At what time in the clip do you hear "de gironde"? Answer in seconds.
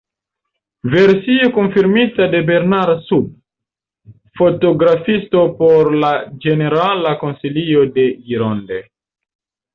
8.01-8.83